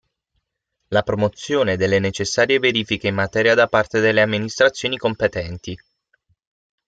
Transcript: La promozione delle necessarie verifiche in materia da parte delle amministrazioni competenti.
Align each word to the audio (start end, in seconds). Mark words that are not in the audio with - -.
La 0.87 1.03
promozione 1.03 1.77
delle 1.77 1.99
necessarie 1.99 2.57
verifiche 2.57 3.09
in 3.09 3.13
materia 3.13 3.53
da 3.53 3.67
parte 3.67 3.99
delle 3.99 4.21
amministrazioni 4.21 4.97
competenti. 4.97 5.77